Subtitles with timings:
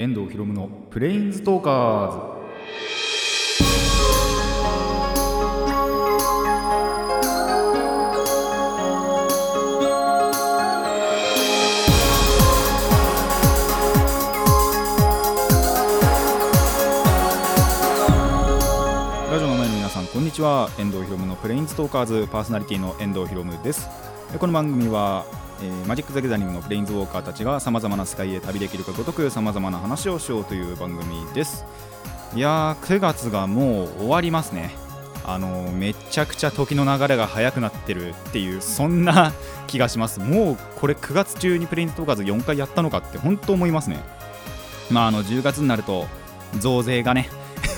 [0.00, 2.18] 遠藤博夢のプレインズトーカーズ。
[19.32, 20.70] ラジオの前の皆さんこんにちは。
[20.78, 23.88] 遠藤博夢のプレインズトーカーズパーソナリティの遠藤博夢です。
[24.38, 25.26] この番組は、
[25.60, 31.64] えーマジック・ザ・ギャザリングのプレインズウォーカーたちがさまざまな世界へ旅できるかごとくさまざまな話をしようという番組です。
[32.34, 34.70] いやー9月がもう終わりますね。
[35.24, 39.32] あのーめちゃくちゃ時の流れが速くなってるっていうそんな
[39.66, 40.20] 気がします。
[40.20, 43.98] もうこれ9月中にプレインズトーカーズ4回やったのかって本当思いますね。
[44.90, 46.06] まああの10月になると
[46.60, 47.28] 増税がね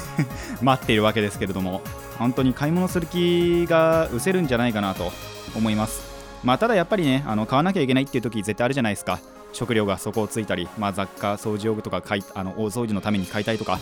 [0.62, 1.80] 待っているわけですけれども
[2.18, 5.10] 本当に買い物する気が失せるんじゃないかなと
[5.56, 6.09] 思います。
[6.42, 9.20] まあただやっぱりねあの買わなきゃいけないっていう時絶対あるじゃないですか。
[9.52, 13.78] 食料が底をついたり、まあ、雑貨掃除用具とか買いあの大掃除のために買いたいとか。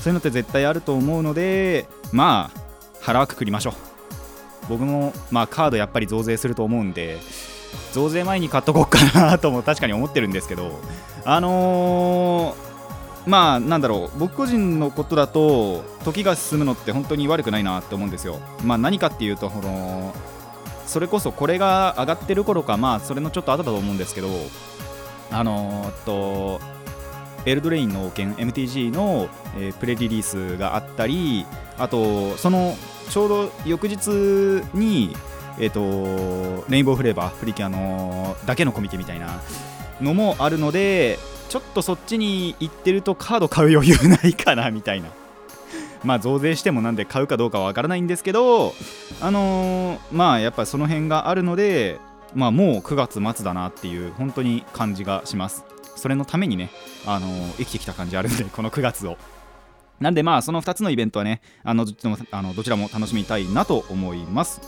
[0.00, 2.60] そういうのって絶対あると思うのでまあ
[3.02, 3.74] 腹はくくりましょう。
[4.70, 7.18] 僕もまあカードやっぱり増税すると思うんで
[7.92, 10.80] 増税前に買っとこうかなとも確かに思ってるんですけど。
[11.24, 12.70] あのー
[13.26, 14.18] まあなんだろう。
[14.18, 18.40] 僕個人のことだと時が進むのって本当に悪くないなって思うんですよ。
[18.64, 20.14] まあ何かっていうとこの
[20.90, 24.28] それこそこれが上がってる頃かまあそれのちょっと後だと思うんですけど
[25.30, 26.60] あのーっと
[27.46, 31.46] エルドレインの件 MTG の、えープレリリースがあったり
[31.78, 32.76] あとその
[33.08, 34.08] ちょうど翌日
[34.74, 35.14] に
[35.60, 39.40] えっ、とレインボーフレーバープリキュアのだけのコミケみたいな
[40.00, 41.18] のもあるので
[41.50, 45.19] ちょっとそっちに行ってるとカード買う余裕ないかなみたいな。
[46.04, 48.74] まあ増税してもなんで買うかどうかはわからないんですけど
[49.20, 51.98] あのーまあやっぱその辺があるので
[52.34, 55.64] まあもう9月末だなっていう本当に感じがします。
[55.96, 56.70] それのためにね
[57.06, 59.16] あのー生きてきた感じあるんで この9月を。
[60.00, 64.60] なんでまあその2つのイベントはねあのどちもあのどちらも楽しみたいなと思います。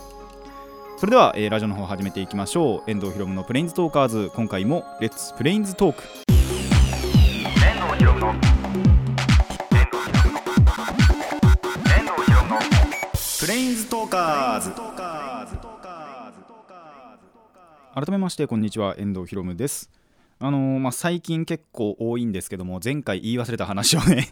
[0.98, 2.90] それでは、えーラジオの方始めていきましょう。
[2.90, 4.30] 遠藤ひろむのプレインズトーカーズ。
[4.34, 6.02] 今回もレッツプレインズトーク。
[7.64, 8.51] 遠藤ひろむの
[13.42, 14.70] プレインズトーカーズ
[17.92, 18.94] 改めましてこんにちは。
[18.96, 19.90] 遠藤ひろむです。
[20.38, 24.28] あのーまあ、最近結構多いんですけども前回言い忘れた話をね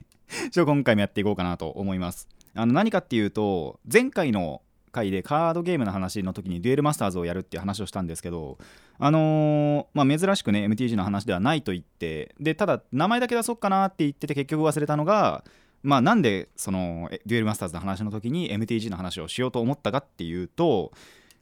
[0.53, 2.29] ちょ 今回もやっていこうかなと思います。
[2.55, 4.63] あの何かっていうと前回の
[4.93, 8.59] 回でカードゲームの話の時にデュエルマスターズをやるっていう話をしたんですけど
[9.01, 15.43] あのーまあ、珍しくね MTG の話ではないと言ってでただ名前だけ出そうかなって言ってて結局忘れたのが
[15.83, 20.93] まあなんでそのデュエルマスターズの話の時に MTG の話をしようと思ったかっていうと、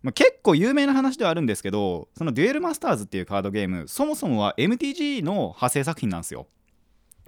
[0.03, 6.47] まあ、結構有名な話ではあるんですけどそのデュエルマスターズっていうカードゲームそもそもは MTG の派生作品なんですよ。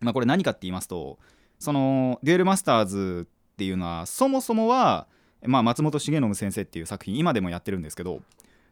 [0.00, 1.18] まあ、これ何かって言いますと
[1.58, 5.06] そのデュエルマスターズっていうのはそもそもは、
[5.42, 8.22] まあ、松本重信先生っていう作品今でもやってるんですけど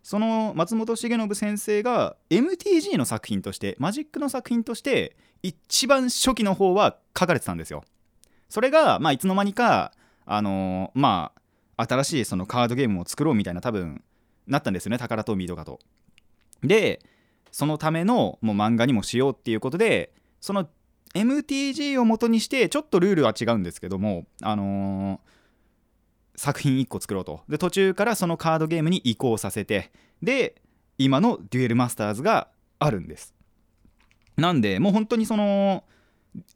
[0.03, 7.85] その松本重信先生が MTG の作品としてマジックの作品として一番初期の方は書かれてたんですよ。
[8.49, 9.93] それが、まあ、いつの間にか、
[10.27, 11.33] あのーま
[11.77, 14.03] あ、新しいそのカードゲームを作ろうみたいな多分
[14.47, 15.79] なったんですよねタカラトミーとかと。
[16.63, 17.01] で
[17.51, 20.69] そのためのもう漫画にもしようっていうことでその
[21.15, 25.39] MTG を元にしてちょっとルールは違うんですけども、あのー
[26.39, 29.91] 作品1個作ろうとで途中からそのカードゲームに移行させて
[30.23, 30.63] で
[30.97, 32.49] 今のデュエルマスターズが
[32.79, 33.35] あるんです
[34.37, 35.83] なんでもう本当にその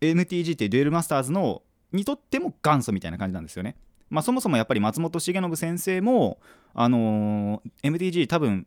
[0.01, 3.77] NTG ってデュエルマスターズのにとっても元祖みたいな感じなんですよね。
[4.11, 6.39] まあそもそもやっぱり松本重信先生も
[6.75, 8.67] あのー MTG 多分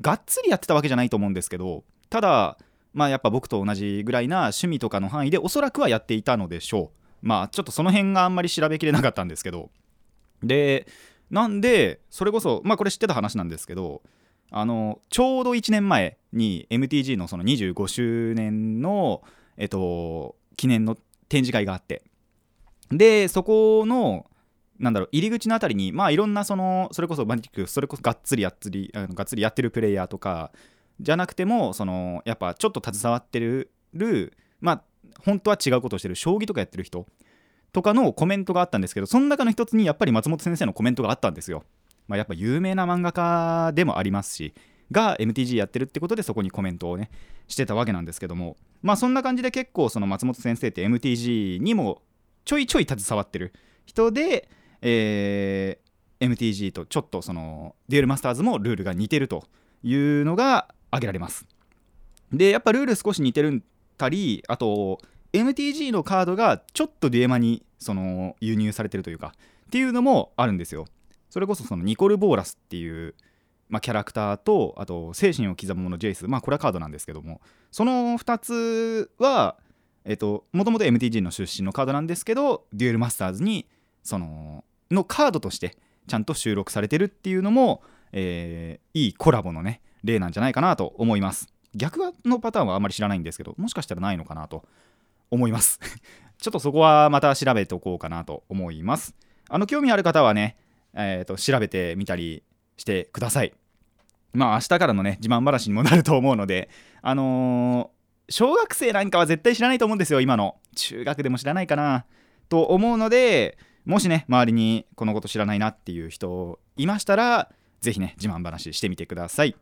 [0.00, 2.58] がっつりやってたわけじゃないと思うんですけどただ
[2.92, 6.90] まあやっぱ僕と同じぐらいな趣味とかの範囲でおそらくはやっていたのでしょ
[7.22, 7.26] う。
[7.26, 9.70] まあちょっとその辺があんまり調べきれなかったんですけど。
[10.42, 10.86] で
[11.30, 14.02] なんでそれこそまあこれ知ってた話なんですけど
[14.50, 19.22] あのちょうど1年前に MTG のその25周年の
[19.56, 20.96] えっと記念の
[21.28, 22.02] 展示会があって
[22.90, 24.26] でそこの
[24.78, 30.52] なんだろう入り口のあたりにまあいろんなそのそれこそマジックそれこそがっつりやっつりあのがっつりやってるプレイヤーとか
[31.00, 33.70] じゃなくてもそのやっぱちょっと携わってる
[34.60, 34.82] まあ
[35.24, 37.06] 本当は違うことをしてる将棋とかやってる人
[37.72, 41.64] とかのコメントがあったんですけどその中の一つにやっぱり松本先生のコメントがあったんですよ。
[42.08, 44.52] まあ、やっぱ有名な漫画家でもありますし
[44.90, 47.08] が MTG やってるってことでそこにコメントをね
[47.46, 52.02] してたわけなんですけどもまあそんな感じで結構その松本先生って MTG にも
[52.44, 53.52] ちょいちょい携わってる
[53.86, 54.48] 人で、
[54.82, 55.90] えー
[56.20, 59.44] MTG とちょっとそのデュエルマスターズもルールが似てると
[59.82, 61.46] いうのが挙げられます。
[62.32, 63.62] でやっぱルール少し似てる
[63.96, 65.00] たりあと
[65.32, 69.32] MTG のカードがちょっとデュエマにその輸入されてるというか
[69.66, 70.86] っていうのもあるんですよ。
[71.30, 73.14] それこそそのニコル・ボーラスっていう、
[73.68, 76.28] まあ、キャラクターとあと精神を刻むものジェイス。
[76.28, 77.40] まあこれはカードなんですけども。
[77.70, 79.56] その2つは
[80.04, 83.66] えっともともと MTG の出身のカードなんですけどデュエルマスターズに
[84.02, 85.76] そののカードとして
[86.06, 87.82] ちゃんと収録されてるっていうのも、
[88.12, 91.52] えーいいコラボのね例なんじゃないかなと思います。
[91.74, 94.64] 逆のパターンはあまり知らないんですけどもしかしたらないのかなと
[95.30, 95.78] 思います。
[96.38, 99.14] ちょっとそこはまた調べておこうかなと思います。
[99.48, 100.56] あの興味ある方はね、
[100.94, 102.42] えー、と調べてみたり
[102.76, 103.52] してください。
[104.32, 106.68] まあ明日からのね自慢話にもなると思うので
[107.02, 107.99] あのー
[108.30, 110.56] 小学生なんかは絶対知らないと思うんですよ今の。
[110.76, 112.06] 中学でも知らないかな。
[112.48, 117.50] と思うのでもしね周りにこのこと知らないなっていう人いましたら
[117.80, 119.56] ぜひね自慢話してみてください。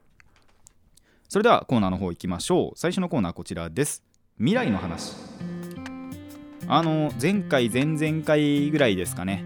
[1.31, 2.79] それではコーナーの方行きましょう。
[2.79, 4.03] 最初のコーナーこちらです。
[4.37, 5.15] 未来の話。
[6.67, 9.44] あの前回前々回ぐらいですかね。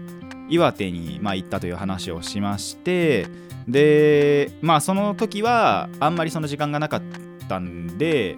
[0.49, 3.27] 岩手に、まあ、行ったという話をしまして
[3.67, 7.01] でまあその時はあんまりその時間がなかっ
[7.47, 8.35] たんで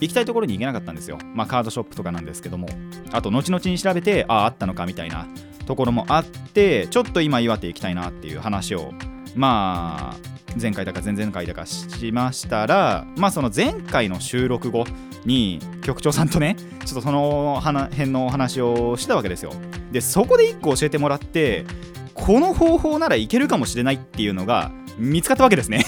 [0.00, 1.18] 行きたいところに行けなかったんですよ。
[1.34, 2.68] まあカードショップとかなんですけども。
[3.12, 5.26] あと後々に調べてあああったのかみたいな。
[5.66, 8.94] ところもあってちょっと今岩手行きたいなっていう話を
[9.34, 10.16] まあ
[10.58, 14.84] 前回だか前々回だかしましたらまあその前回の収録後
[15.26, 19.52] に局長さんとねちょっとその辺のお話をしたわけですよ。
[19.90, 21.66] でそこで1個教えてもらって
[22.14, 25.84] この方法ならいけるかもしれないっていうのが見つかったわけですね。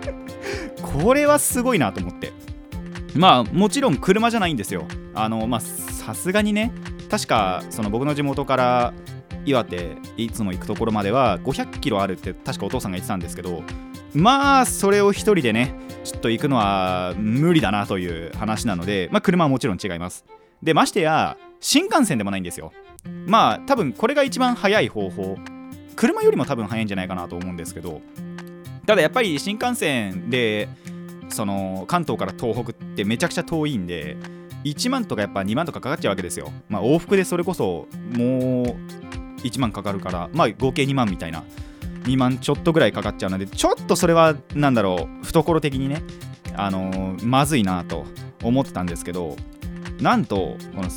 [0.82, 2.32] これはすごいなと思って。
[3.14, 4.86] まあもちろん車じゃないんですよ。
[5.14, 6.72] あのまあさすがにね
[7.10, 8.94] 確かその僕の地元から
[9.44, 13.62] 岩手いつも行くところまでは500キロあるって確かお父さんが言ってたんですけど
[14.14, 15.74] まあそれを一人でね
[16.04, 20.24] ちょっと行くのは無理だなという話なのでまあ車はもちろん違います。
[20.62, 22.72] でましてや新幹線でもないんですよ。
[23.26, 25.36] まあ多分これが一番早い方法。
[25.94, 28.00] 車よりも多分早いんじゃないかなと思うんですけど。
[28.86, 30.68] ただやっぱり新幹線で
[31.32, 34.16] その関東から東北ってめちゃくちゃ遠いんで
[34.64, 36.52] 1万とかやっぱ2万とかかかっちゃうわけですよ。
[36.68, 37.86] まあ往復でそれこそ
[38.16, 38.76] もう
[39.42, 41.44] 1万かかるからまあ合計2万みたいな。
[42.04, 46.02] 2万ちょっとぐらいかかっちゃうのでちょっとそれはなんだろう懐的にね
[46.56, 48.04] あのーまずいなと
[48.42, 49.36] 思ってたんですけど
[50.00, 50.90] なんとこの青春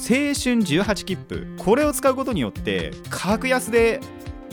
[0.64, 4.00] 18切符これを使うことによって格安で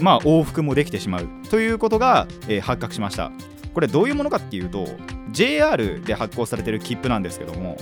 [0.00, 3.32] まあ往復もできてしまうということが、えー発覚しました。
[3.74, 4.86] これどういうものかっていうと
[5.30, 7.76] JR で発行されてる切符なんですけども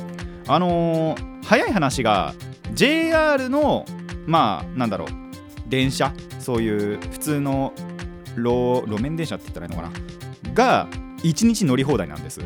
[0.46, 2.34] あのー早い話が
[2.74, 3.84] JR の
[4.26, 5.08] まあなんだろう
[5.68, 7.72] 電車そういう普通の
[8.36, 10.86] 路路面電車って言ったらいいのかなが
[11.22, 12.40] 1日乗り放題なんです。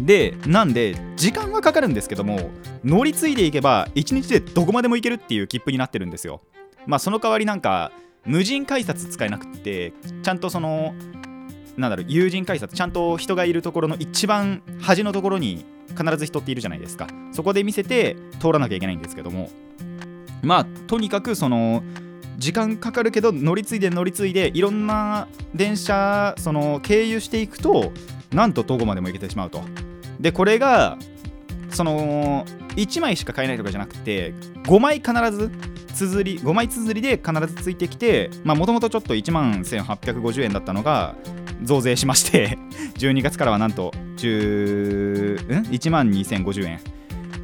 [0.00, 2.50] でなんで時間はかかるんですけども
[2.84, 6.40] 乗り継いでいけば1日でどこまでも行けるっていう切符になってるんですよ。
[6.86, 7.90] まあその代わりなんか
[8.24, 9.92] 無人改札使えなくって
[10.22, 10.94] ちゃんとその
[11.78, 15.64] なんだろう有人改札ちゃんと人がいるところの一番端のところに
[15.96, 17.06] 必ず人っているじゃないですか。
[17.32, 19.48] そこで見せて通らなきゃいけないんですけども。
[20.42, 21.82] まあとにかくその
[22.36, 27.92] 時間かかるけど乗り継いで乗り継いでいろんな電車その経由していくと
[28.32, 29.62] なんとどこまでも行けてしまうと。
[30.20, 30.98] でこれが
[31.70, 32.44] その
[32.76, 34.34] 1枚しか買えないとかじゃなくて
[34.64, 35.50] 5枚必ず
[35.94, 41.14] 綴り5枚綴りで必ずついてきてもともとちょっと1万1850円だったのが
[41.62, 42.58] 増税しまして
[42.98, 46.80] 12月からはなんと10ん？1万2050円。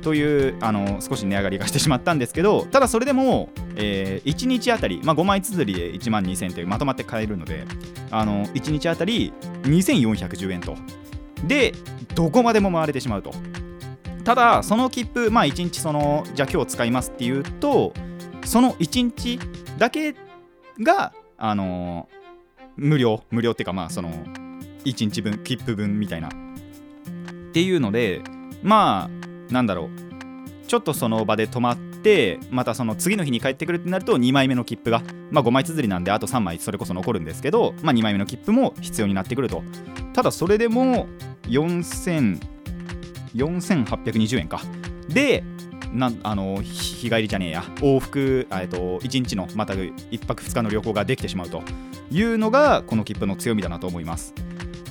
[0.03, 7.65] というあの少し値上がりがしてしまったんですけどただそれでも、えー1日あたり、まあ、5枚綴りで1万2000ってまとまって買えるので
[8.11, 10.77] あの1日あたり2410円と。
[11.47, 11.73] で
[12.15, 13.33] どこまでも回れてしまうと。
[14.25, 17.93] ただその切符まあ1日そのじゃあ今日使いますっていうと
[18.45, 19.39] その1日
[19.79, 20.15] だけ
[20.81, 22.09] があの
[22.77, 24.11] 無料無料っていうかまあその
[24.85, 26.29] 1日分切符分みたいな。
[26.29, 26.31] っ
[27.53, 28.23] ていうので
[28.63, 30.05] まあなんだろう。
[30.67, 39.63] ちょっとその場で止まってまたその次の日に帰ってくるってなると2枚目の切符が、まあ、5枚綴りなんであと3枚それこそ残るんですけど、まあ、2枚目の切符も必要になってくると。
[40.15, 41.07] ただそれでも
[41.45, 42.41] 4000
[43.35, 44.63] 4820円か。
[45.09, 45.45] で
[45.93, 47.63] なんあの日日帰りじゃねえや。
[47.77, 51.63] 往復あえっと1日のまた1泊2日の旅行ができてしまうと
[52.15, 54.35] いうのがこの切符の強みだなと思います。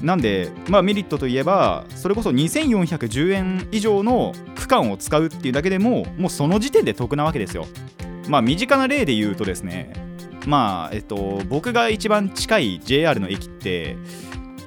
[0.02, 7.66] なんで、まあ、メリットといえばそれこそ2410円以上の区間を使うっていうだけでももうその時点で得なわけですよ。
[8.28, 9.94] まあ身近な例で言うとですね
[10.46, 13.96] まあえっと僕が一番近い JR の駅って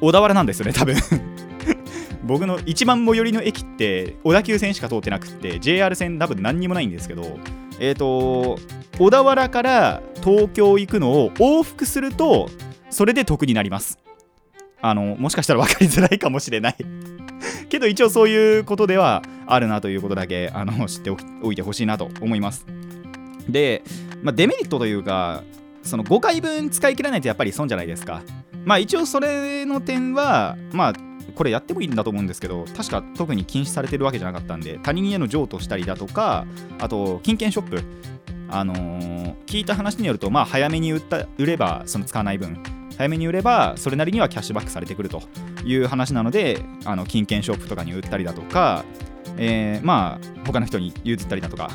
[0.00, 0.96] 小田原なんですよね多分。
[2.24, 7.38] 僕の一番最寄りの駅って小田急線しか通ってなくって JR 線多分何にもないんですけど
[7.78, 8.58] えっ、と
[8.98, 12.48] 小田原から東京行くのを往復すると
[12.88, 13.98] それで得になります。
[14.80, 16.76] あのもしかしたら分かりづらいかもしれない。
[17.68, 21.10] けど一応そういうことではあるなということだけあの知って
[21.42, 22.64] おいてほしいなと思います。
[23.48, 23.82] で、
[24.22, 25.42] まあ、デメリットというか
[25.82, 28.22] その5回分使い切らないとやっぱり損じゃないですか。
[28.64, 30.92] まあ一応それの点はまあ
[31.34, 36.46] これやってもいいんだと思うんですけど確か特に禁止されてるわけじゃなかったんで他人への譲渡したりだとか
[36.78, 37.82] あと金券ショップ。
[38.48, 42.62] あのー聞いた話によるとまあ早めに売った売ればその使わない分
[42.96, 45.22] 早めに売ればそれなりにはキャッシュバックされてくると
[45.64, 48.84] いう話なのであの金券ショップとかに売ったりだとか、
[49.36, 51.70] えーまあ他の人に譲ったりだとか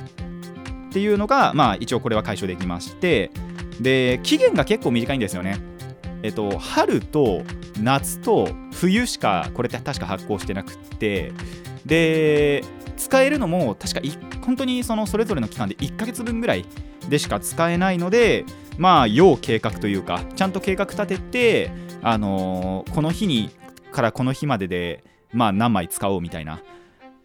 [0.90, 3.32] っていうのがまあ一応これは解消できまして
[3.80, 5.58] で期限が結構短いんですよね。
[6.24, 7.44] えっと春と
[7.80, 11.32] 夏と冬しかこれって確か発行してなくて
[11.86, 12.64] で
[12.98, 14.12] 使えるのも確かい
[14.42, 16.66] 本当にそのそれぞれの期間で1ヶ月分ぐらい
[17.10, 18.46] でしか使えないので
[18.78, 21.72] まあ要計画というかちゃんと計画立てて
[22.02, 23.50] あのーこの日に
[23.92, 26.62] からこの日まででまあ何枚使おうみたいな。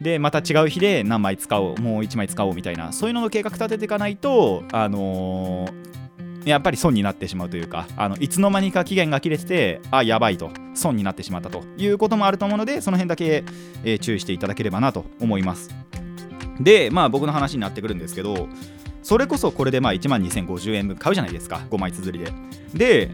[0.01, 2.93] でまた違う日で何枚使おうもう1枚使おうみたいな。
[2.93, 5.87] そういうのの計画立てていかないとあのー
[6.47, 10.51] やっぱり損になってしまうというかあのいつの間にか期限が切れててあやばいと。
[10.75, 13.45] 損になってしまったということもあると思うのでその辺だけ、
[13.83, 15.71] えー注意していただければなと思います。
[16.61, 18.49] でまあ僕の話になってくるんですけど
[19.03, 22.33] それこそこれでまあ1万2050円分買うじゃないですか5枚綴りで。
[22.75, 23.11] で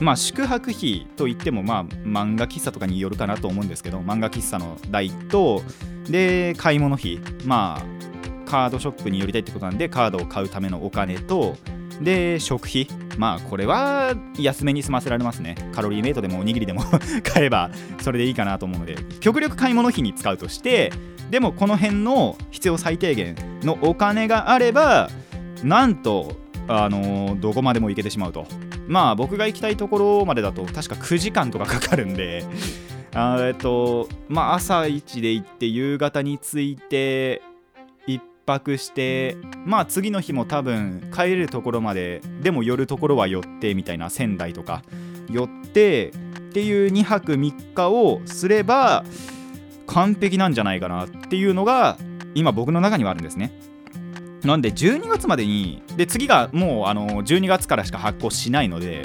[0.00, 5.62] まあ宿泊費といってもまあ漫画喫茶とかによるかなと思うんですけど漫画喫茶の代と
[6.08, 11.56] で買い物費まあカードショップに寄りたいってことなんでカードを買うためのお金と
[12.00, 12.88] で食費。
[13.16, 15.56] まあこれは安めに済ませられますね。
[15.72, 16.82] カロリーメイトでもおにぎりでも
[17.24, 18.96] 買えばそれでいいかなと思うので。
[19.20, 20.92] 極力買い物費に使うとして
[21.30, 25.10] でもこの辺の必要最低限のお金があれば
[25.62, 26.36] なんと
[26.68, 28.46] あのどこまでも行けてしまうと。
[28.86, 32.42] まあ僕が行きたいところまでだと確か9時間とかかかるんで
[33.14, 37.42] えっとまあ朝一で行って夕方に着いて
[38.48, 44.82] 泊してまあ次の日も多分帰れるところまででも寄るところは寄ってみたいな仙台とか。
[45.30, 46.12] 寄ってっ
[46.52, 49.04] ていう2泊3日をすれば
[49.86, 51.98] 完璧なんじゃないかなっていうのが
[52.34, 53.52] 今僕の中にはあるんですね。
[54.44, 59.02] なんで12月までにで次がもうあの12月からしか発行しないので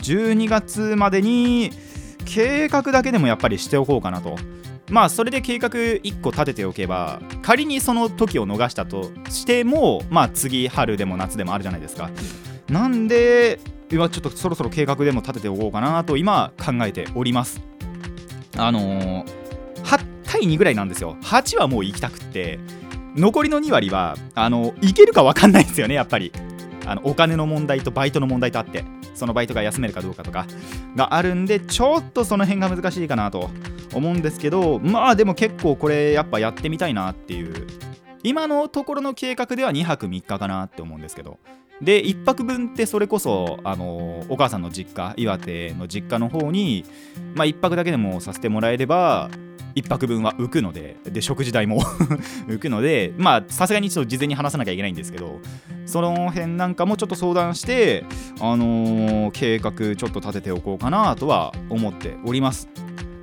[0.00, 1.70] 12月までに
[2.26, 4.36] 計画だけでもやっぱりしておこうかなと
[4.90, 12.10] まあそれで計画1個立てておけば仮にその時を逃したとしてもまあ次春でも夏でもあるじゃないですか。
[12.68, 13.60] なんで
[13.90, 17.60] 今ちょっとそろそろ計画でも立てておこうかなと今考えております。
[18.56, 19.24] あのー、
[19.84, 21.16] 8対2ぐらいなんですよ。
[21.22, 22.58] 8はもう行きたくって。
[23.16, 26.32] 残りの2割はあのいけるか分かんないんですよねやっぱり。
[26.86, 30.46] あのお金の問題とバイトの問題とあってそのバイトが休めるかどうかとか
[30.96, 33.50] があるんでちょっとその辺が難しいかなと
[33.94, 37.66] 思うんですけどまあでも結構これやっぱやってみたいなっていう
[38.22, 41.38] 今のところの計画では2泊3日かなって思うんですけど
[41.82, 46.84] で1泊分ってそれこそあのお母さんの実家岩手の実家の方に
[47.34, 49.28] まあ1泊だけでもさせてもらえれば
[49.74, 51.82] 1泊分は浮くのでで食事代も
[52.48, 55.40] 浮くのでまあさすがにちょっと事前に話さなきゃいけないんですけど
[55.86, 58.04] その辺なんかもちょっと相談して
[58.40, 62.68] あのー計画ちょっと立てておこうかなとは思っております。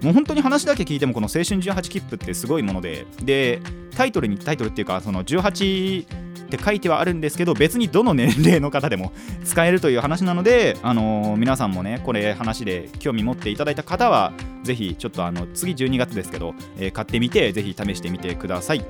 [0.02, 3.62] もう本当に話だけ聞いてもこの青春18切符ってすごいものでで
[3.96, 9.14] タイトルにタイトルっていうかその18って書いてはあるんですけど別にどの年齢の方でも
[9.46, 18.84] 使えるという話なので、あのー皆さんもねこれ話で興味持っていただいた方はぜひちょっとあの次12月ですけど、えー買ってみてぜひ試してみてください。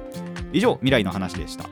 [0.53, 1.69] 以上未来の話でした。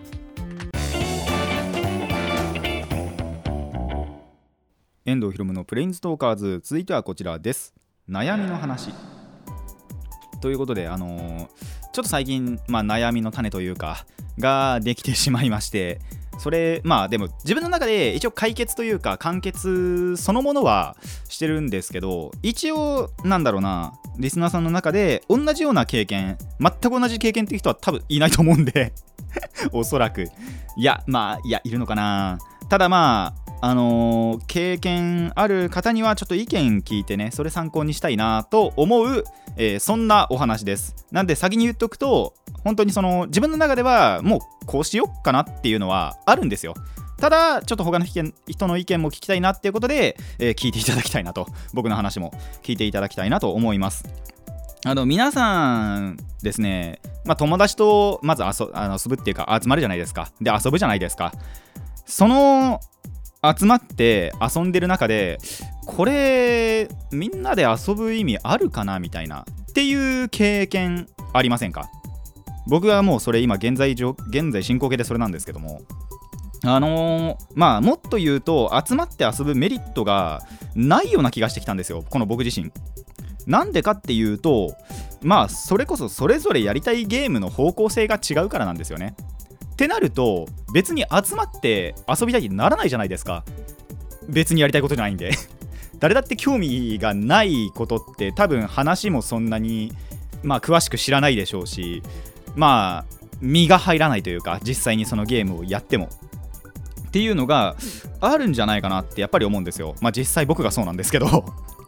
[5.05, 7.73] 遠藤ひろむのプレインズトーカーズ続いてはこちらです。
[8.07, 8.91] 悩みの話。
[10.39, 14.05] ということであのーちょっと最近、まあ、悩みの種というか
[14.37, 15.99] ができてしまいまして
[16.37, 20.95] それまあでも自分の中で一応解決というか完結そのものは
[21.27, 28.93] してるんですけど一応なんだろうなリスナーさんの中で同じような経験全く同じ経験っていう人は多分いないと思うんで
[29.73, 30.27] おそらく。
[30.77, 32.39] いやまあいやいるのかな。
[32.69, 39.23] ただまああのー経験ある方にはちょっと意見聞いてねそれ参考にしたいなと思う、
[39.57, 40.95] えーそんなお話です。
[41.11, 46.73] なんで先に言っとくと本当にその自分の中ではもうこうしよっかなっていうのはあるんですよ。
[47.17, 48.23] ただちょっと他の人
[48.67, 52.31] の意見も聞きたいなっていうことで、えー聞いていただきたいなと僕の話も
[52.63, 54.05] 聞いていただきたいなと思います。
[54.85, 60.31] あの皆さんですね、まあ、友達とまず遊あの遊ぶっていうか集まるじゃないですか。
[60.39, 61.33] で遊ぶじゃないですか。
[62.05, 62.79] その
[63.41, 65.37] 集まって遊んでる中で
[65.85, 71.89] これみんなで遊ぶ意味あるかなみたいなっていう経験ありませんか？
[72.67, 75.81] 僕はもうそれ今現在現在進行形でそれなんですけども。
[76.65, 80.41] あのーまあもっと言うと集まって遊ぶメリットが
[80.75, 82.03] ないような気がしてきたんですよ。
[82.09, 82.69] この僕自身。
[83.47, 84.75] なんでかっていうと
[85.21, 89.15] まあそれこそそれぞれやりたいゲームの方向性が違うからなんですよね。
[89.79, 93.45] ってなると別に集まって遊びたいってならないじゃないですか。
[94.27, 95.31] 別にやりたいことじゃないんで。
[95.99, 99.93] 誰だって興味がないことって多分話もそんなに
[100.43, 102.03] まあ詳しく知らないでしょうし
[102.55, 106.09] まあ身が入らないというか実際にそのゲームをやっても。
[107.07, 107.77] っていうのが
[108.19, 109.95] あるんじゃないかなってやっぱり思うんですよ。
[110.01, 111.45] まあ実際僕がそうなんですけど。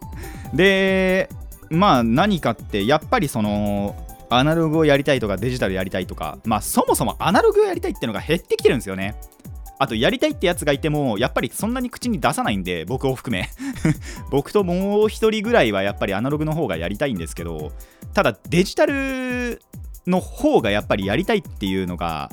[0.56, 1.30] で
[1.70, 3.98] まあ何かってやっぱりその
[4.32, 9.16] アナログをやりたいとかデジタルやりたいとかまあそもそもアナログをやりたいっていうのが減ってきてるんですよね。
[9.78, 13.50] あとやりたいってやつがいてもやっぱりそんなに口に出さないんで僕を含め。
[14.30, 17.72] 僕ともう一人ぐらいはやっぱりアナログの方がやりたいんですけど
[18.14, 19.62] ただデジタル
[20.08, 22.30] の方がやっぱりやりたいっていうのが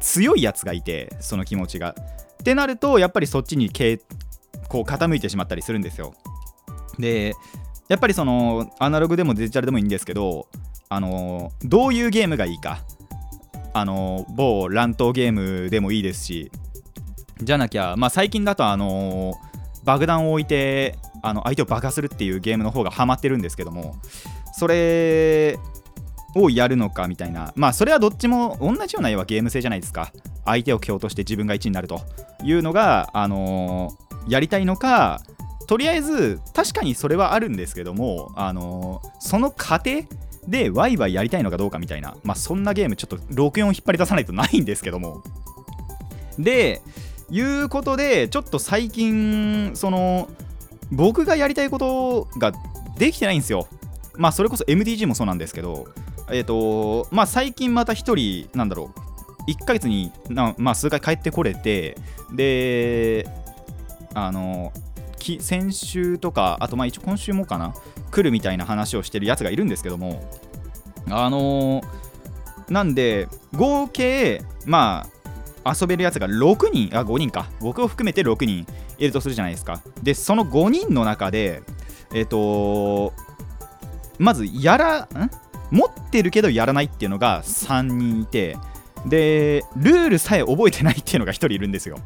[0.00, 1.94] 強いやつがいてその気持ちが。
[2.40, 3.70] ってなるとやっぱりそっちに
[4.68, 6.14] こう傾いてしまったりするんですよ。
[6.98, 7.34] で
[7.88, 10.46] やっぱりそのアナログでもデジタルでもいいんですけど
[10.92, 12.80] あのどういうゲームがいいか。
[13.72, 16.50] あの某乱闘ゲームでもいいですし。
[17.40, 19.34] じゃなきゃ、まあ、最近だとあの
[19.84, 23.94] 爆弾を置いてあの相手を爆破するっていうゲームの方がハマってるんですけども。
[24.52, 25.58] それ
[26.34, 27.52] をやるのかみたいな。
[27.54, 30.12] まあそれはどっちも同じようなゲーム性じゃないですか。
[30.44, 32.00] 相手を蹴落として自分が1になると。
[32.42, 35.22] いうのが、あのやりたいのか
[35.66, 40.02] とりあえず確かにそれはあるんですけども、あのその過程
[40.48, 45.22] でワイワイやりたいのかどうかみたいなまあそんなゲームちょっと64を引っ張り出さないとないんですけども。
[46.38, 46.80] で
[47.30, 50.28] いうことでちょっと最近その
[50.90, 52.52] 僕がやりたいことが
[52.98, 53.68] できてないんですよ。
[54.16, 55.86] まあそれこそ MTG もそうなんですけど
[56.30, 61.96] えっ、とまあ最近また1人なんだろう1ヶ月に、まあ、数回帰ってこれて
[62.32, 63.26] で
[64.14, 64.72] あの
[65.40, 67.74] 先週とかあとまあ一応今週もかな
[68.10, 70.28] 来るみたいな話をしてるやつがいるんですけども
[71.08, 71.82] あの
[72.68, 75.06] なんで合計ま
[75.64, 77.50] あ遊べるやつが6人あ5人か。
[77.60, 78.66] 僕を含めて6人
[78.98, 79.82] いるとするじゃないですか。
[80.02, 81.62] でその5人の中で
[82.14, 83.12] えっ、と
[84.18, 85.30] まずやらん？
[85.70, 88.56] 持ってるけどやらないっていうのが3人いて
[89.06, 91.98] でルールさえ覚えてないっていうのが1人いるんですよ。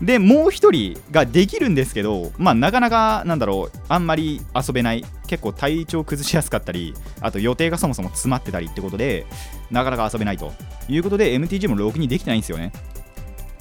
[0.00, 9.26] でもう1人ができるんですけどまあなかなかなんだろうあんまり遊べない結構体調崩しやすかったりあと予定がそもそも詰まってたりってことで
[9.70, 10.52] なかなか遊べないと。
[10.88, 12.72] いうことで MTG もろくにできてないんですよね。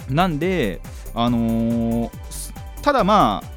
[0.10, 0.80] なんで
[1.14, 3.56] あのーただまあ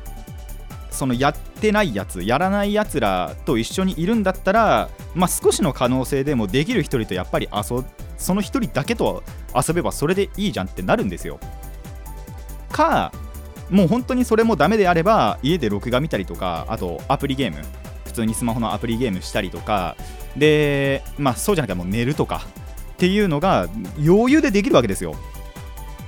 [0.91, 7.85] そのやってないやつやらないやつらと一緒にいるんだったら、まあ、少しの可能性でもできる一人とやっぱり遊
[8.17, 9.23] その一人だけと
[9.55, 11.38] 遊べばそれでいいじゃんってなるんですよ。
[12.79, 13.12] か
[13.69, 17.62] もう本当にそれもダメであれば家で録画見たりとかあとアプリゲーム。
[18.07, 19.97] 普通にスマホのアプリゲームしたりとか。
[20.37, 22.47] でまあそうじゃなきゃもう寝るとか。
[22.95, 25.14] っていうのが余裕でできるわけですよ。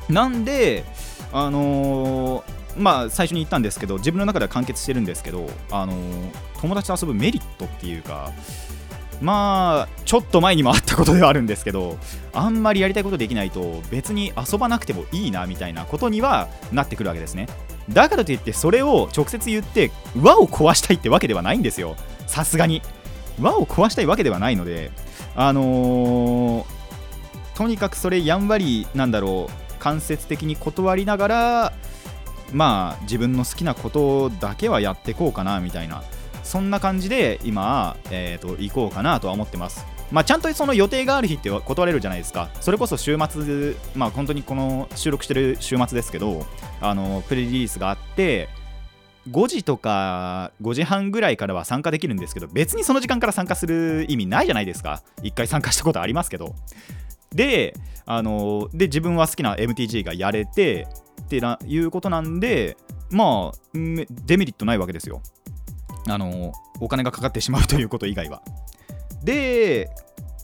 [0.09, 0.85] なんで
[1.33, 2.43] あのー
[2.77, 6.31] まあ最初に言ったんですけど自分の中では完結してるんですけど、あのー
[6.61, 8.33] 友達と遊ぶメリットっていうか
[9.21, 11.99] まあちょっと前にもあったことではあるんですけど
[12.33, 17.49] あんまりやりたいことできないと別に遊ばなくてもいいなみたいなことにはなってくるわけですね。
[17.89, 21.97] だからといってそれを直接言って輪を壊したいってわけではないんですよ。
[22.27, 22.83] さすがに
[23.41, 24.91] 輪を壊したいわけではないので
[25.35, 26.81] あのー
[27.57, 31.73] とにかくそれやんわりなんだろう間接的に断りながら
[32.55, 36.03] まあ自分の好きなことだけはやっていこうかなみたいな。
[36.51, 39.87] そんな感じで今、えー、と行こうかなとは思ってます。
[40.11, 42.51] まあちゃんとその予定がある日って断れるじゃないですか。
[42.61, 46.45] それこそ週末まあ本当にこの収録してる週末ですけど
[46.81, 48.49] あのプレリリースがあって
[49.31, 55.05] 5時とか5時半ぐらいからは参加できるんですけど別にその時間から参加する意味ないじゃないですか。
[55.23, 56.57] 一回参加したことありますけど。
[57.33, 57.75] で
[58.07, 60.89] あので自分は好きな MTG がやれて
[61.23, 62.77] っていうことなんで
[63.09, 65.23] まあデメリットないわけですよ。
[66.09, 68.43] あのお金がかかってしまうということ以外は。
[69.23, 69.91] で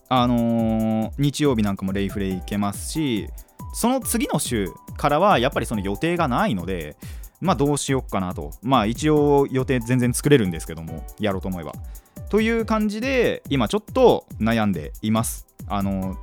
[0.09, 3.29] あのー日曜日なんかもレイフレイ行けますし
[3.75, 6.97] その次の週からはやっぱりその予定がないので
[7.41, 8.53] まあどうしよっかなと。
[8.63, 11.73] まあ一応予定全然作れるんですけどもやろうと思えば。
[12.31, 15.47] という感じで今ちょっと悩んでいます。
[15.67, 16.17] あの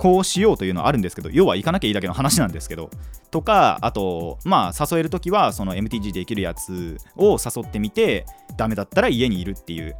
[0.00, 2.88] こうしようというのはあるんですけど要は行かなきゃいいだけの話なんですけど
[3.30, 8.24] とかあとまあ誘える時はその MTG できるやつを誘ってみて
[8.56, 9.94] ダメだったら家にいるっていう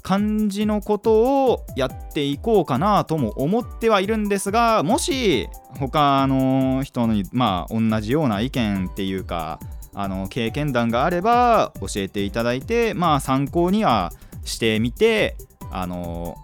[0.00, 5.46] 感じのことをやっていこうかなとも思ってはいるんですがもし
[5.78, 9.60] 他の人にまあ同じような意見っていうか
[9.92, 14.10] あの経験談があれば教えていただいてまあ参考には
[14.44, 15.36] してみて
[15.70, 16.38] あの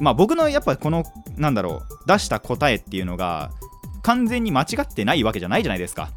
[0.00, 1.04] まあ僕のやっぱこの
[1.36, 3.50] なんだろう出した答えっていうのが
[4.02, 6.10] 完全に間違ってないわけじゃないじゃないですか。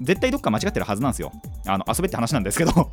[0.00, 1.32] 絶対どっか間違ってるはずなんですよ。
[1.66, 2.90] あの遊べって話なんですけど。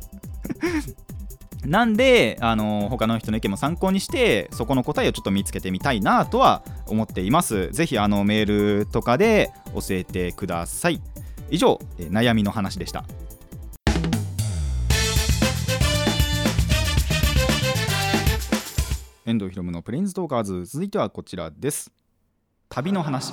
[1.64, 7.70] なんで、あの他の人の意見も参考にしてそこの答えをちょっと見つけてみたいなとは思っています。
[7.72, 11.02] ぜひあのメールとかで教えてください。
[11.50, 13.04] 以上、悩みの話でした。
[19.30, 20.66] 遠藤ひろむのプレインズトーカーズ。
[20.66, 21.92] 続いてはこちらです。
[22.68, 23.32] 旅の話。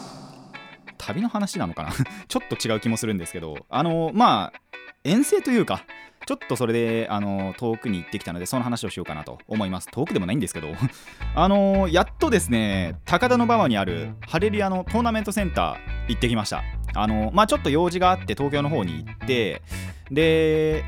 [0.99, 1.91] 旅の話なのかな？
[2.27, 3.65] ちょっと違う気もするんですけど。
[3.67, 4.62] あのまあ
[5.03, 5.81] 遠征というか
[6.27, 9.88] ちょっとそれであの遠くに行ってきたのでその話をしようかなと思います。
[9.89, 10.67] 遠くでもないんですけど。
[11.33, 16.63] あのやっとですね高田馬場にあるハレリアのトーナメントセンター行ってきました。
[16.93, 19.63] あのまあちょっと用事があって東京の方に行って
[20.12, 20.83] で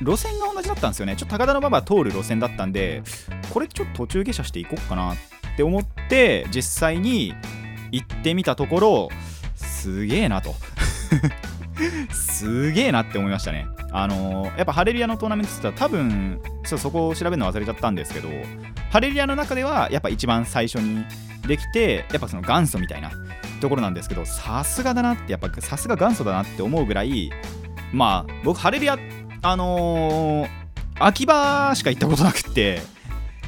[0.00, 1.16] 路線が同じだったんですよね。
[1.16, 3.02] ちょっと高田馬場通る路線だったんで
[3.52, 5.16] これちょっと途中下車していこうかなっ
[5.56, 7.34] て思って実際に
[7.92, 9.08] 行ってみたところ
[9.54, 10.54] すげえなと。
[12.12, 13.66] すげえなって思いましたね。
[13.92, 18.28] あのーやっぱハレリアのトーナメントって言ったら多分ちょっとそこを調べるの忘れちゃったんですけど
[18.90, 21.04] ハレリアの中ではやっぱ一番最初に
[21.46, 23.10] できてやっぱその元祖みたいな
[23.60, 27.30] ところなんですけどさすがだなってやっぱさすが元祖だなって思うぐらい
[27.92, 28.98] まあ僕ハレリア
[29.42, 30.60] あのー
[31.02, 32.82] 秋葉しか行ったことなくって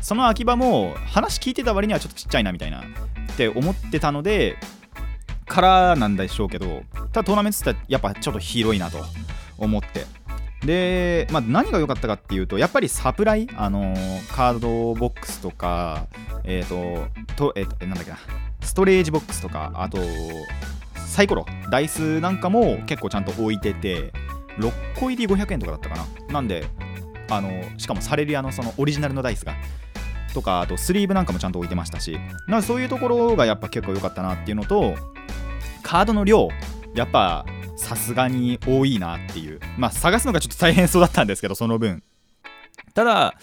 [0.00, 2.82] その秋葉も話聞いてた割にはちょっとちっちゃいなみたいなっ
[3.36, 4.56] て思ってたので
[5.46, 8.98] からなんでしょうけどただトーナメントってやっぱちょっと広いなと
[9.58, 10.06] 思って。
[10.64, 16.06] で、まあ、何が良かったかっていうとやっぱりサプライ、あのーカードボックスとか
[16.44, 18.18] えっ、とと,、えーとなんだっけな
[18.60, 19.98] ストレージボックスとかあと
[20.94, 24.12] サイコロダイスなんかも結構ちゃんと置いてて
[24.58, 26.32] 6個入り500円とかだったかな。
[26.32, 26.64] なんで
[27.30, 29.54] あのしかもサレリアのそのオリジナルのダイスが
[30.34, 34.94] とかあとスリーブなんかもちゃんと置いてましたしなんでそういうところがやっぱ結構良かったなっていうのと
[35.82, 36.48] カードの量
[36.94, 39.60] やっぱさすがに多いなっていう。
[39.76, 42.02] まあ探すのがちょっと大変そうだったんですけどその分。
[42.94, 43.34] ただ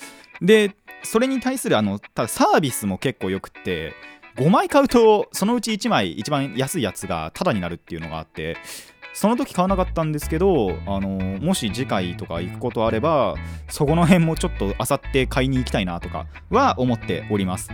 [0.42, 3.94] でそれに対するあのただサービスも結構よくって
[4.38, 8.58] 5枚買うとそのうち1枚一番安いやつがタダになるっていうのがあって
[9.20, 11.10] その時買わなかったんですけどあの
[11.42, 13.36] もし次回とか行くことあれば
[13.68, 17.70] そこの辺もちょっとあさって買いに行きたいなとかは思っております。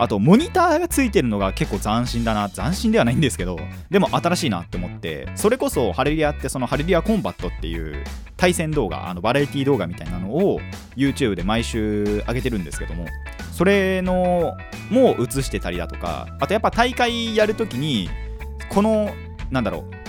[0.00, 2.48] あとモニターがついてるのが結構斬新だな。
[2.48, 3.56] 斬新ではないんですけど
[3.88, 8.04] でも新しいなって思ってそれこそハレリアってそのハレリアコンバットっていう
[8.36, 10.60] 対戦動画あのバラエティ動画みたいなのを
[10.96, 13.06] YouTube で毎週上げてるんですけども
[13.52, 14.56] それの
[14.90, 18.10] も映してたりだとかあとやっぱ大会やるときに
[18.70, 19.14] この
[19.52, 19.99] なんだろう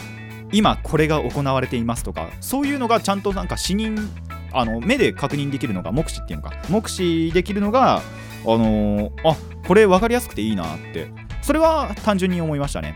[0.52, 4.08] 今これが行われていますとかそういうのがちゃんとなんか視認
[4.52, 8.02] あの目で確認できるのが目視っていうのか目視できるのがあ
[8.46, 9.36] のーあ
[9.68, 11.08] これ分かりやすくていいなって。
[11.42, 12.96] それは単純に思いましたね。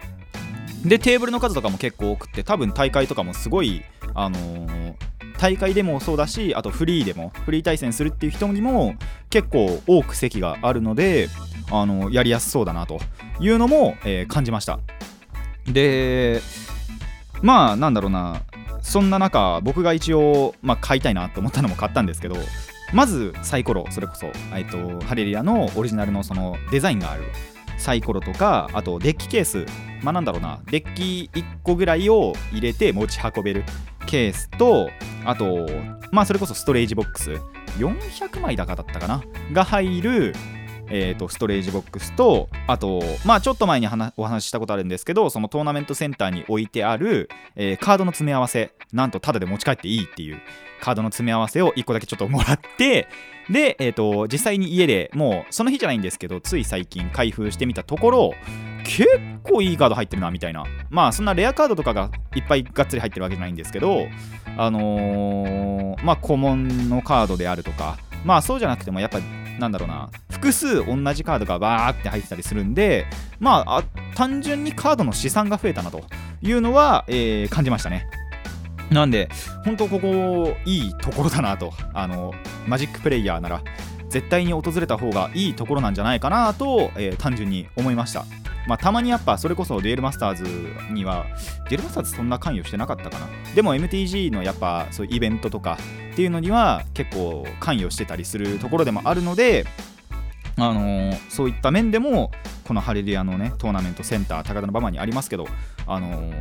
[0.86, 3.82] でテーブルの数とかも結構多くて多分大会とかもすごい
[4.14, 4.96] あのー
[5.38, 8.96] 大会でもそうだしあとフリーでもフリー対戦するっていう人にも
[9.30, 11.28] 結構多く席があるので
[11.70, 13.00] あのやりやすそうだなと
[13.42, 14.80] いうのも、え感じました。
[15.68, 16.42] で
[17.42, 18.42] まあなんだろうな。
[18.82, 22.36] そんな中僕が一応、まあ、買いたいなと思ったのも買ったんですけど
[22.94, 27.24] まずサイコロそれこそ、えっと、ハレリアのオリジナルのそのデザインがある。
[27.78, 29.66] サイコロとかあとデッキケース。
[30.02, 30.62] まあなんだろうな。
[30.68, 33.64] デッキ1個ぐらいを入れて持ち運べる。
[34.06, 34.90] ケースと
[35.26, 35.68] あと
[36.12, 37.32] まあそれこそストレージボックス。
[37.80, 39.24] 400枚だかだったかな。
[39.52, 40.34] が入る
[40.90, 50.42] えー、とストレージボックスとあとまあちょっと前にお話ししたことあるんですけどそのトーナメントセンターに置いてある、えーカードの詰め合わせなんとタダで持ち帰っていいっていう
[50.82, 53.08] カードの詰め合わせを1個だけちょっともらって
[53.50, 58.34] で、えー、と実際に家でもうその日じゃないんですけどつい最近開封してみたところ
[58.84, 59.08] 結
[59.44, 60.64] 構いいカード入ってるなみたいな。
[60.90, 64.08] まあそんなレアカードとかがいっぱいがっつり入ってるわけじゃないんですけど
[64.58, 69.20] あのーまあ古文のカードであるとかまあそうじゃなくてもやっぱ
[69.60, 70.10] なんだろうな。
[70.32, 73.06] 複数同じカードがバーって入ってたりするんで
[73.40, 73.84] まあ
[74.16, 76.04] 単純にカードの資産が増えたなと
[76.42, 78.08] いうのは、えー感じましたね。
[78.92, 79.30] なんで
[79.64, 81.74] 本当ここいいところだなと。
[81.94, 82.34] あの
[82.68, 83.64] マジックプレイヤーなら
[84.10, 88.26] 絶対に訪れた方がいいところなんじゃないかなと、えー単純に思いました。
[88.68, 90.44] まあ、たまにやっぱそれこそデュエルマスターズ
[90.94, 91.26] には
[91.70, 93.28] デュエルマスターズそんな関与してなかったかな。
[93.54, 95.78] でも MTG のやっぱそういうイベントとか
[96.14, 99.66] っていうのには結構関与してたりするところでもあるので
[100.58, 102.32] あのーそういった面でも
[102.64, 105.46] このハレリアのねトーナメントセンター高田馬場にありますけど
[105.86, 106.34] あのー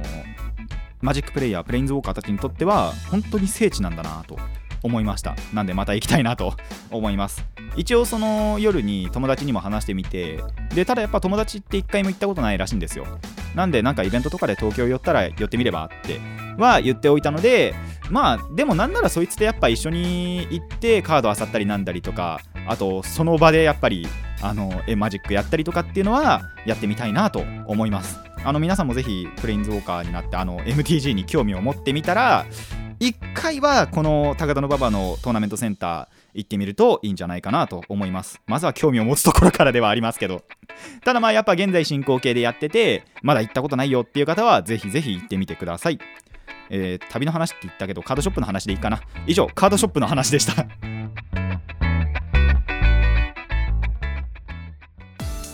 [1.03, 4.39] マジックプレイヤープレインズウォーカーたちにとっては本当に聖地なんだなと。
[4.85, 5.35] 思いました。
[5.53, 6.55] なんでまた行きたいなと
[6.93, 7.45] 思います。
[7.75, 10.39] 一応その夜に友達にも話してみて
[10.73, 13.07] でただやっぱ友達って一回も行ったことないらしいんですよ。
[13.57, 16.21] なんでなんかイベントとかで東京寄ったら寄ってみればって
[16.59, 17.75] は言っておいたので
[18.11, 24.07] まあでもなんならそいつとやっぱ一緒に行ってカード漁ったりなんだりとかあとその場でやっぱり
[24.43, 28.21] あのえマジックやったりとかっていうのはやってみたいなと思います。
[28.45, 32.45] あの皆さんもぜひプレインズウォーカーになってあの MTG に興味を持ってみたら
[33.05, 38.41] 1回はこの高田馬場のトーナメントセンター行ってみるといいんじゃないかなと思います。
[38.47, 40.43] まずは興味を持つところからではありますけど。
[41.05, 45.99] ただまあやっぱ現在進行形でやっててまだ行ったことないよっていう方はぜひぜひ行ってみてください。
[46.71, 49.03] えー旅の話って言ったけどカードショップの話でいいかな。
[49.27, 50.67] 以上カードショップの話でした。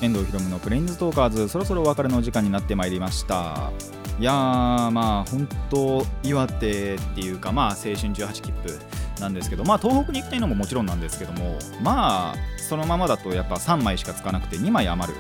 [0.00, 3.70] 遠藤ひろむのプレインズトーカーズそろそろお別れの時間になってまいりました。
[4.18, 8.78] いやーまあ本当岩手っていうかまあ青春18切符
[9.20, 15.18] なんですけどまあ東北に行きたいのももちろんなんですけどもまあそのままだとやっぱ3枚しかつかなくて2枚余る。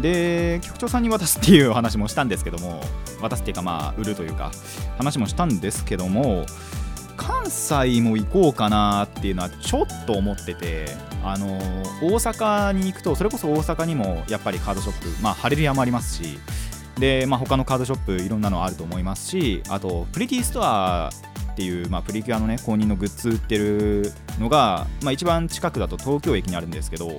[0.00, 2.80] で局長さんに渡すっていう話もしたんですけども
[3.20, 4.50] 渡すっていうかまあ売るというか
[4.98, 6.46] 話もしたんですけども
[7.16, 10.86] 関西も行こうかなっていうのはちょっと思ってて
[11.22, 11.58] あの
[12.02, 16.38] 大阪に行くとそれこそ大阪にもやっぱりカードショップまあハレルヤもありますし
[16.98, 21.10] で、まあ、他のカードショップいろんなのあると思いますしあとプリティストア
[21.52, 27.18] っていう、まあ、プリキュアのね公認のグッズ売ってるのが、まあ、一番近くだと東京駅にあるんですけど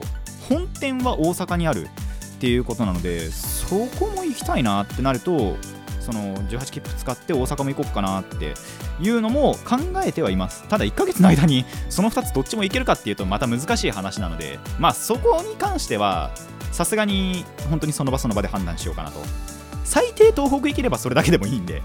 [0.49, 1.87] 本店は大阪にある
[2.35, 5.55] っていうことなのでそこも行きたいなってなると
[6.05, 8.53] その18切符使って大阪も行こうかなって
[9.01, 10.67] いうのも考えてはいます。
[10.67, 16.31] ただ1ヶ月の間にその2つどっちも行けるかっていうとまた難しい話なのでまあそこに関しては
[16.71, 19.19] さすがに本当にその場その場で判断しようかなと。
[19.83, 21.81] 最低東北行ければそれだけでもいいんで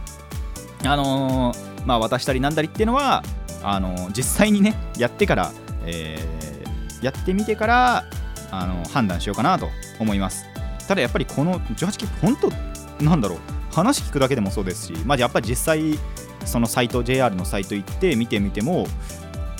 [0.84, 3.22] あのーまあ渡したりなんだりっていうのは
[3.62, 5.52] あのー実際にねやってから、
[5.86, 8.04] えーやってみてから
[8.50, 10.44] あの判断しようかなと思います。
[10.86, 13.38] ただやっぱりこの18切符本当なんだろう。
[13.70, 15.98] 話聞くだけでもそうですし、まあ、やっぱり実際
[16.44, 18.86] そのサイト JR のサイト行って見てみても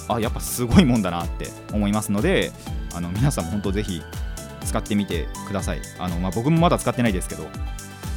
[0.09, 2.53] あやっぱすごいもんだなって思いますので
[2.94, 4.03] あの皆さんも本当ぜひ
[4.64, 5.81] 使ってみてください。
[5.99, 7.44] あの、まあ、僕もまだ使ってないですけど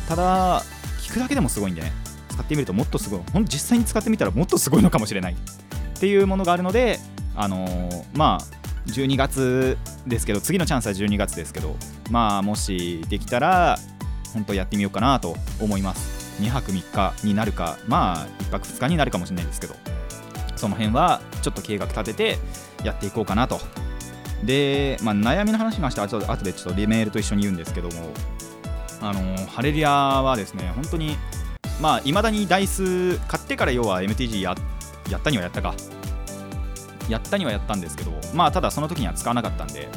[0.07, 0.61] ただ
[1.01, 1.91] 聞くだけでもすごいんでね
[2.29, 6.99] 使ってみるともっとすごいほん実際に使ってみたらもっとすごいのかもしれないっていうものがあるので
[7.35, 11.75] あのーまあ12月ですけど次のチャンスは12月ですけど
[12.11, 13.77] まあもしできたら
[14.33, 16.41] 本当やってみようかなと思います。
[16.41, 19.75] 2泊3日になるかまあ1泊2日になるかもしれないですけど。
[20.55, 22.37] その辺はちょっと計画立てて
[22.85, 23.59] やっていこうかなと。
[24.43, 28.13] で、まあ、悩みの話に関しては後でちょっとリメールと一緒に言うんですけども
[29.01, 31.17] あのハレリアはですね本当に
[31.81, 34.55] まあいまだにダイス買ってから要は MTG や
[35.09, 35.75] やったにはやったか。
[37.09, 39.89] やったにはやったんですけどまあただその時には使わなかったんで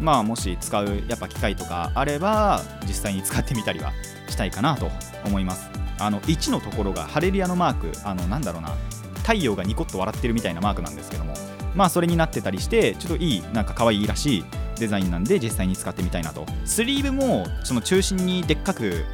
[0.00, 3.92] まあもし使うやっぱ機会とかあれば実際に使ってみたりは
[4.28, 4.90] したいかなと
[5.24, 5.68] 思います。
[5.98, 8.74] あの1のところがハレリアのマークあのなんだろうな
[9.16, 11.34] 太陽がニコッと笑ってるみたいなマークなんですけども
[11.74, 14.44] まあそれになってたりしてちょっといいなんか可愛いらしい
[14.78, 16.46] デザインなんで実際に使ってみたいなと。
[16.64, 19.04] スリーブもその中心にでっかく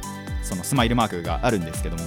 [0.43, 2.03] そのスマイルマークがあるんですけども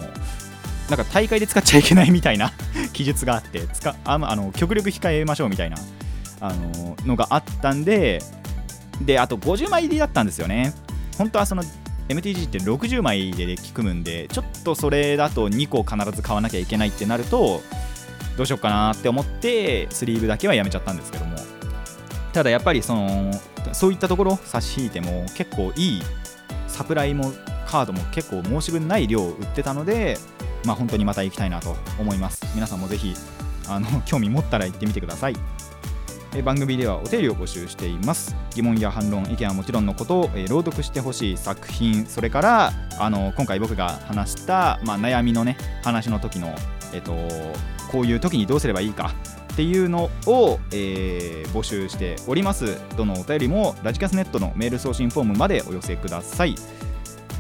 [0.88, 2.53] なんか大会で使っちゃいけないみたいな
[2.95, 5.77] 記述があって使ああの極力控えましょうみたいな
[6.40, 8.23] あののがあったんで
[9.01, 10.75] であと50枚入りだったんですよね。
[11.17, 11.63] 本当はその
[12.09, 17.63] MTG って60枚でデッキ組むんでちょっとそれだと2個必ず買わなきゃいけないってなると
[18.37, 21.37] どうしようかなって思ってスリーブだけはやめちゃったんですけども。
[22.33, 23.33] ただやっぱりその
[23.73, 26.03] そういったところ差し引いても結構いい
[26.69, 27.33] サプライも
[27.67, 30.17] カードも結構申し分ない量売ってたので
[30.65, 32.43] まあ本当にまた行きたいなと思います。
[32.55, 33.15] 皆さんもぜひ
[33.69, 35.37] あの興味持ったら行ってみてください。
[36.45, 38.37] 番組ではお便りを募集しています。
[38.55, 46.55] 疑問や反論意見はもちろんのこと、え朗読してほしい作品それからあの今回僕が話した、まあ、悩みのね話の時の、
[46.93, 47.14] えっと
[47.90, 49.12] こういう時にどうすればいいか
[49.53, 52.81] っていうのを、えー募集しております。
[52.97, 56.55] どのお便りもラジキャスネットのメール送信フォームまでお寄せください。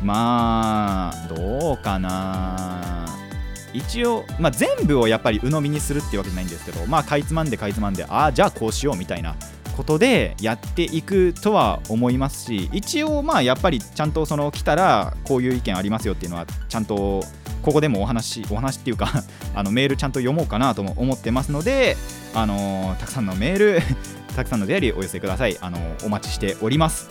[0.02, 3.19] まあどうかな。
[3.72, 9.36] 一応、まあ、全部をやっぱり鵜呑みにするっていうわけじゃないんですけどまあかいつまんでかいつまんでああじゃあこうしようみたいな
[9.76, 17.24] ことでやっていくとは思いますし一応まあやっぱりちゃんとその来たらこういう意見ありますよっていうのはちゃんと
[17.62, 19.08] ここでもお話お話っていうか
[19.54, 21.96] あのメールちゃんと読もうかなとも思ってますので
[22.34, 23.82] あのたくさんのメール
[24.36, 25.58] たくさんの出会いお寄せください。
[25.60, 27.10] あのお待ちしております。